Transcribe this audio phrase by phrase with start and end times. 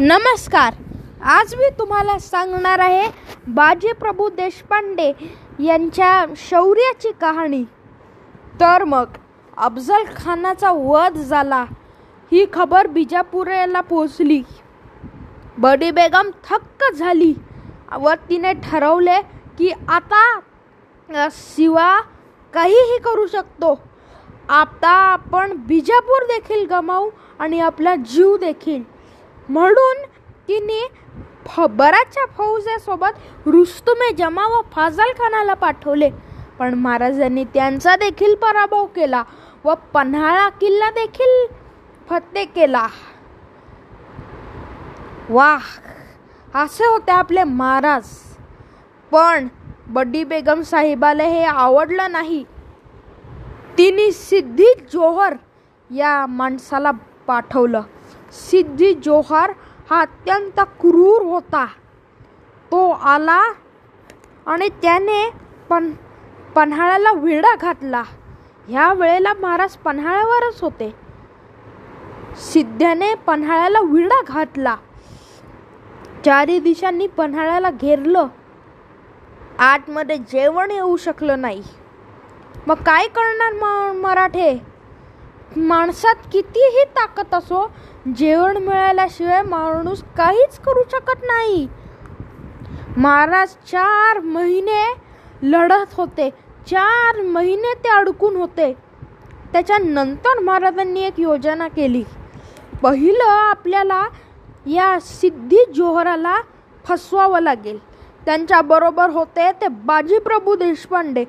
[0.00, 0.74] नमस्कार.
[1.26, 3.08] आज मी तुम्हाला सांगणार आहे
[3.46, 5.12] बाजीप्रभू देशपांडे
[5.60, 7.62] यांच्या शौर्याची कहाणी.
[8.60, 9.16] तर मग
[9.56, 11.64] अफजल खानाचा वध झाला.
[12.32, 14.42] ही खबर बिजापुरेला पोचली
[15.58, 17.32] बडी बेगम थक्क झाली.
[18.00, 19.20] व तिने ठरवले
[19.58, 20.22] की आता
[21.30, 21.90] शिवा
[22.52, 23.74] काहीही करू शकतो.
[24.48, 28.82] आता आपण बिजापूर देखील गमावू आणि आपला जीव देखील.
[29.48, 30.06] म्हणून
[30.48, 30.88] तिने
[31.46, 36.10] फ बऱ्याचशा फौजासोबत रुस्तुमे जमा व फाजल खानाला पाठवले.
[36.58, 39.22] पण महाराजांनी त्यांचा देखील पराभव केला
[39.64, 41.46] व पन्हाळा किल्ला देखील
[42.10, 42.86] फत्ते केला.
[45.28, 45.60] वाह!
[46.54, 48.08] असे होते आपले महाराज.
[49.10, 49.48] पण
[49.86, 52.44] बड्डी बेगम साहेबाला हे आवडलं नाही.
[53.78, 55.34] तिने सिद्धी जोहर
[55.90, 56.90] या माणसाला
[57.26, 57.82] पाठवलं.
[58.32, 59.50] सिद्धी जोहर
[59.90, 61.66] हा अत्यंत क्रूर होता.
[62.70, 63.42] तो आला
[64.46, 65.30] आणि त्याने
[65.68, 65.92] पण
[66.54, 68.02] पन्हाळ्याला विडा घातला.
[68.68, 70.94] ह्या वेळेला महाराज पन्हाळ्यावरच होते.
[72.36, 74.76] सिद्ध्याने पन्हाळ्याला विडा घातला.
[76.24, 78.26] चारी दिशांनी पन्हाळ्याला घेरलं.
[79.58, 81.62] आतमध्ये जेवण येऊ शकलं नाही.
[82.66, 84.77] मग काय करणार म मराठे?
[85.56, 87.70] माणसात कितीही ताकद असो
[88.16, 91.68] जेवण मिळाल्याशिवाय माणूस काहीच करू शकत नाही.
[92.96, 94.82] महाराज चार महिने
[95.42, 96.30] लढत होते.
[96.70, 98.72] चार महिने ते अडकून होते.
[99.52, 102.04] त्याच्यानंतर महाराजांनी एक योजना केली.
[102.82, 104.02] पहिलं आपल्याला
[104.66, 106.36] या सिद्धी जोहराला
[106.84, 107.78] फसवावं लागेल.
[108.24, 111.24] त्यांच्याबरोबर होते ते बाजीप्रभू देशपांडे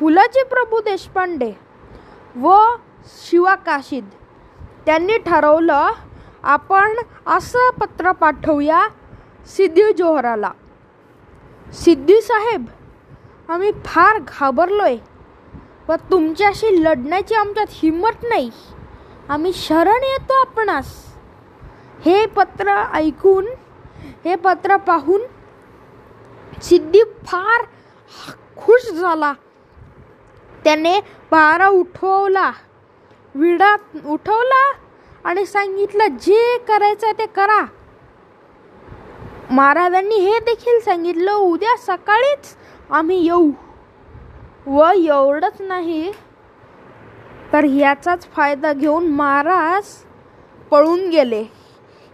[0.00, 1.52] फुलाजी प्रभू देशपांडे
[2.36, 2.58] व
[3.06, 4.08] शिवा काशीद
[4.86, 5.90] त्यांनी ठरवलं
[6.42, 8.86] आपण असं पत्र पाठवूया
[9.46, 10.50] सिद्धी जोहराला.
[11.74, 12.64] सिद्धी साहेब
[13.48, 14.98] आम्ही फार घाबरलो आहे
[15.88, 18.50] व तुमच्याशी लढण्याची आमच्यात हिंमत नाही.
[19.28, 21.14] आम्ही शरण येतो आपणास.
[22.04, 23.46] हे पत्र ऐकून
[24.24, 25.22] हे पत्र पाहून
[26.62, 27.64] सिद्धी फार
[28.56, 29.32] खुश झाला.
[30.64, 32.50] त्याने पारा उठवला.
[33.34, 33.74] विडा
[34.06, 34.64] उठवला
[35.24, 37.64] आणि सांगितलं जे करायचं ते करा.
[39.50, 42.54] महाराजांनी हे देखील सांगितलं उद्या सकाळीच
[42.90, 43.50] आम्ही येऊ.
[44.66, 46.12] व एवढंच नाही
[47.52, 49.88] तर ह्याचाच फायदा घेऊन महाराज
[50.70, 51.44] पळून गेले.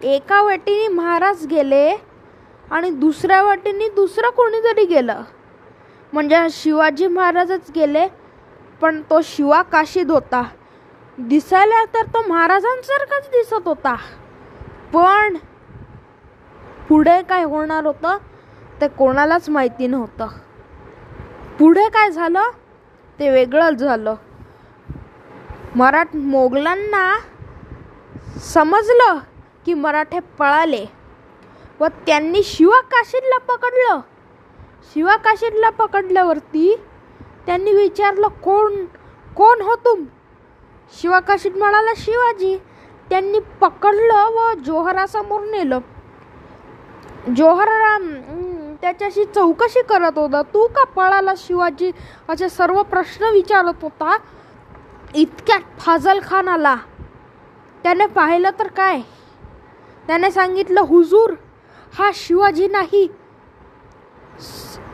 [0.00, 1.88] एका वाटेने महाराज गेले
[2.70, 5.22] आणि दुसऱ्या वाटेने दुसरं कोणीतरी गेलं.
[6.12, 8.06] म्हणजे शिवाजी महाराजच गेले
[8.80, 10.42] पण तो शिवा काशीद होता.
[11.18, 13.94] दिसायला तर तो महाराजांसारखाच दिसत होता.
[14.92, 15.36] पण
[16.88, 18.16] पुढे काय होणार होतं
[18.80, 20.28] ते कोणालाच माहिती नव्हतं.
[21.58, 22.50] पुढे काय झालं
[23.18, 24.14] ते वेगळंच झालं.
[25.76, 27.18] मराठ मोगलांना
[28.44, 29.18] समजलं
[29.66, 30.84] की मराठे पळाले
[31.80, 34.00] व त्यांनी शिवा काशीदला पकडलं.
[34.94, 36.74] शिवा काशीदला पकडल्यावरती
[37.46, 38.84] त्यांनी विचारलं कोण
[39.36, 40.04] कोण हो तुम?
[40.92, 42.56] शिवाकाशीत म्हणाला शिवाजी
[43.10, 45.78] त्यांनी पकडलं व जोहरासमोर नेलं.
[47.36, 47.68] जोहर
[48.82, 50.42] त्याच्याशी चौकशी करत होता.
[50.54, 51.90] तू का पळाला शिवाजी?
[52.28, 54.16] असे सर्व प्रश्न विचारत होता.
[55.14, 56.76] इतक्यात फाजल खान आला
[57.82, 59.00] त्याने पाहिलं तर काय?
[60.06, 61.32] त्याने सांगितलं हुजूर
[61.98, 63.06] हा शिवाजी नाही.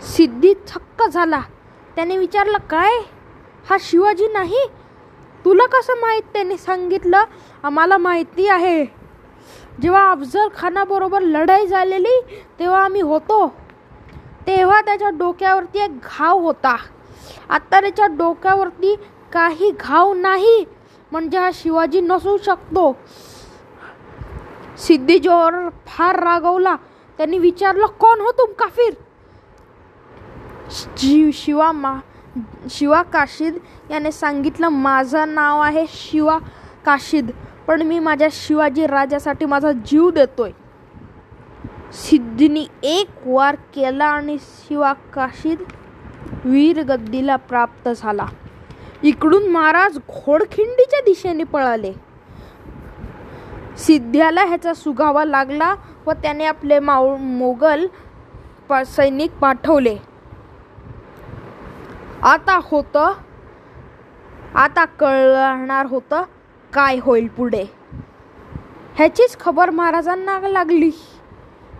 [0.03, 1.41] सिद्धी थक्क झाला.
[1.97, 2.99] त्याने विचारलं काय?
[3.69, 4.67] हा शिवाजी नाही?
[5.45, 6.23] तुला कसं माहीत?
[6.33, 7.25] त्यांनी सांगितलं
[7.63, 8.85] आम्हाला माहिती आहे.
[9.83, 12.21] जेव्हा अफजल खानाबरोबर लढाई झालेली
[12.59, 13.47] तेव्हा आम्ही होतो.
[14.47, 16.77] तेव्हा त्याच्या डोक्यावरती एक घाव होता.
[17.49, 18.95] आता त्याच्या डोक्यावरती
[19.33, 20.65] काही घाव नाही.
[21.13, 22.97] म्हणजे हा शिवाजी नसू शकतो.
[24.79, 26.77] सिद्धी जोहर फार रागवला.
[27.19, 28.95] त्यांनी विचारलं कोण हो तुम काफिर?
[30.97, 31.95] जी शिवा मा
[32.71, 33.57] शिवा काशीद
[33.91, 36.39] याने सांगितलं माझं नाव आहे शिवा
[36.87, 37.31] काशीद
[37.67, 40.51] पण मी माझ्या शिवाजी राजासाठी माझा जीव देतोय.
[41.93, 45.63] सिद्धीने एक वार केला आणि शिवा काशीद
[46.45, 48.27] वीर गद्दीला प्राप्त झाला.
[49.03, 51.93] इकडून महाराज घोडखिंडीच्या दिशेने पळाले.
[53.79, 55.75] सिद्ध्याला ह्याचा सुगावा लागला
[56.07, 57.87] व त्याने आपले माऊ मोगल
[58.87, 59.97] सैनिक पाठवले.
[62.23, 63.13] आता होतं
[64.61, 66.23] आता कळणार होतं
[66.73, 67.63] काय होईल पुढे.
[68.97, 70.91] ह्याचीच खबर महाराजांना लागली.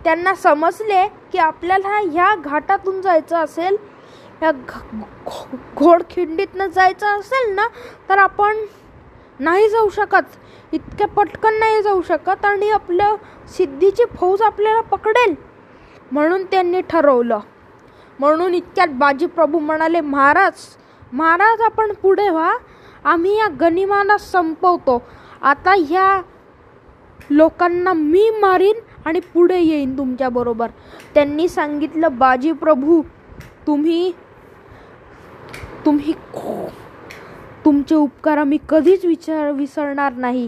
[0.03, 3.75] त्यांना समजले की आपल्याला ह्या घाटातून जायचं असेल
[4.41, 4.51] या
[5.77, 7.67] घोडखिंडीतनं जायचं असेल ना
[8.09, 8.65] तर आपण
[9.39, 10.37] नाही जाऊ शकत.
[10.73, 13.15] इतक्या पटकन नाही जाऊ शकत आणि आपलं
[13.57, 15.35] सिद्धीची फौज आपल्याला पकडेल
[16.11, 17.39] म्हणून त्यांनी ठरवलं.
[18.19, 20.67] म्हणून इतक्यात बाजीप्रभू म्हणाले महाराज
[21.13, 22.51] महाराज आपण पुढे व्हा.
[23.03, 25.01] आम्ही या गनिमाला संपवतो.
[25.41, 26.21] आता ह्या
[27.29, 30.69] लोकांना मी मारीन आणि पुढे येईन तुमच्याबरोबर
[31.13, 33.01] त्यांनी सांगितलं बाजीप्रभू
[33.67, 34.11] तुम्ही
[35.85, 36.13] तुम्ही
[37.65, 40.47] तुमचे उपकार आम्ही कधीच विचार विसरणार नाही.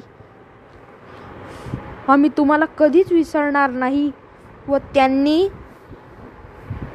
[2.08, 4.12] आम्ही तुम्हाला कधीच विसरणार नाही.
[4.68, 5.48] व त्यांनी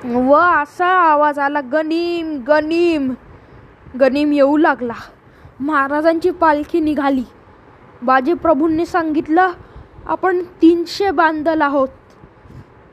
[0.05, 3.13] व असा आवाज आला गनीम गनीम.
[4.01, 4.93] गनीम येऊ लागला.
[5.61, 7.25] महाराजांची पालखी निघाली.
[8.03, 9.51] बाजीप्रभूंनी सांगितलं
[10.07, 11.89] आपण तीनशे बांधल आहोत.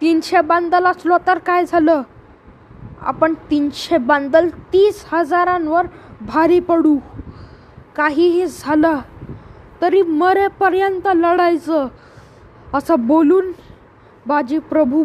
[0.02, 2.02] तीनशे बांधल असलो तर काय झालं?
[3.02, 5.86] आपण तीनशे बांधल तीस हजारांवर
[6.22, 6.98] भारी पडू.
[7.96, 9.00] काहीही झालं
[9.81, 11.88] तरी मरेपर्यंत लढायचं
[12.74, 13.51] असं बोलून
[14.28, 15.04] बाजीप्रभू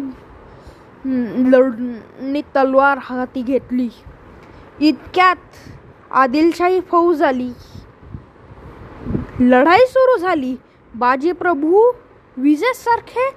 [1.05, 3.89] लढणी तलवार हाती घेतली.
[4.79, 5.35] इतक्यात
[6.11, 7.49] आदिलशाही फौज आली
[9.39, 10.55] लढाई सुरू झाली.
[10.95, 11.91] बाजी प्रभू
[12.37, 13.29] विजेसारखे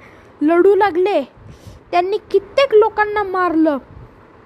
[0.43, 1.21] लढू लागले.
[1.91, 3.79] त्यांनी कित्येक लोकांना मारलं.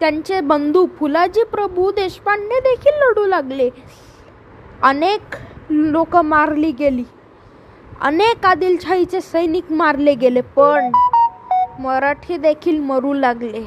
[0.00, 3.68] त्यांचे बंधू फुलाजी प्रभू देशपांडे देखील लढू लागले.
[4.82, 5.36] अनेक
[5.70, 7.04] लोक मारली गेली.
[8.00, 10.90] अनेक आदिलशाहीचे सैनिक मारले गेले पण
[11.78, 13.64] मराठी देखील मरू लागले.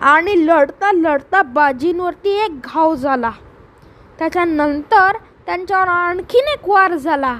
[0.00, 3.30] आणि लढता लढता बाजींवरती एक घाव झाला.
[4.18, 5.16] त्याच्यानंतर
[5.46, 7.36] त्यांच्यावर आणखीन एक वार झाला.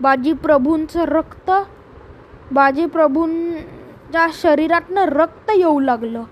[0.00, 1.50] बाजी प्रभूंचं रक्त
[2.52, 6.22] बाजीप्रभूंच्या शरीरातनं रक्त येऊ लागलं.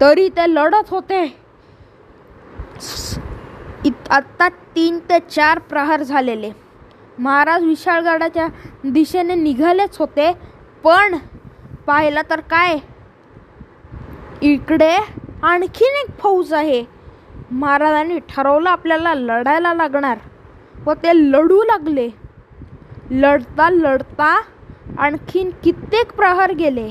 [0.00, 1.24] तरी ते लढत होते.
[4.10, 6.50] आत्ता तीन ते चार प्रहार झालेले.
[7.18, 8.46] महाराज विशाळगडाच्या
[8.84, 10.32] दिशेने निघालेच होते
[10.84, 11.16] पण
[11.86, 12.78] पाहिलं तर काय?
[14.42, 14.96] इकडे
[15.42, 16.82] आणखीन एक फौज आहे.
[17.50, 20.18] महाराजांनी ठरवलं आपल्याला लढायला लागणार
[20.86, 22.08] व ते लढू लागले.
[23.10, 24.40] लढता लढता
[24.98, 26.88] आणखीन कित्येक प्रहार गेले.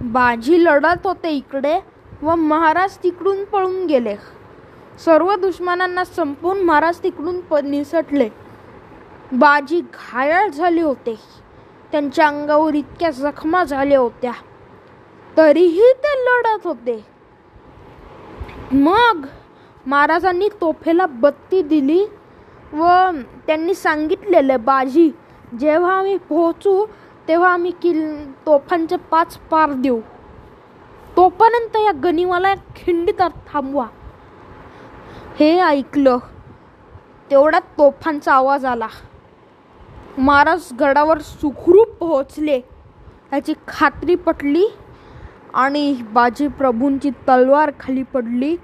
[0.00, 1.78] बाजी लढत होते इकडे
[2.22, 4.16] व महाराज तिकडून पळून गेले.
[5.04, 8.28] सर्व दुश्मनांना संपून महाराज तिकडून प निसटले.
[9.32, 11.14] बाजी घायाळ झाले होते.
[11.94, 14.32] त्यांच्या अंगावर इतक्या जखमा झाल्या होत्या.
[15.36, 17.04] तरीही ते लढत होते.
[18.72, 19.26] मग
[19.86, 22.06] महाराजांनी तोफेला बत्ती दिली
[22.72, 22.86] व
[23.46, 25.10] त्यांनी सांगितलेलं बाजी
[25.60, 26.86] जेव्हा आम्ही पोहोचू
[27.28, 30.00] तेव्हा आम्ही किल तोफांचे पाच पार देऊ.
[31.16, 33.86] तोपर्यंत या गनिमाला खिंडीत थांबवा.
[35.40, 36.18] हे ऐकलं
[37.30, 38.88] तेवढ्यात तोफांचा आवाज आला.
[40.18, 42.60] महाराज गडावर सुखरूप पोहोचले.
[43.32, 44.66] याची खात्री पटली
[45.54, 48.56] आणि बाजी प्रभूंची तलवार खाली पडली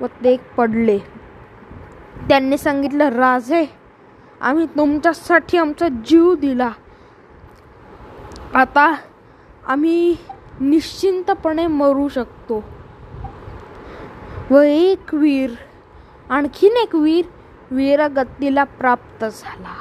[0.00, 0.98] व ते पडले.
[2.28, 3.64] त्यांनी सांगितलं राजे
[4.40, 6.70] आम्ही तुमच्यासाठी आमचा जीव दिला.
[8.54, 8.94] आता
[9.66, 10.16] आम्ही
[10.60, 12.64] निश्चिंतपणे मरू शकतो.
[14.50, 15.50] व एक वीर
[16.30, 17.24] आणखीन एक वीर
[17.70, 19.74] वीरगतीला प्राप्त झाला.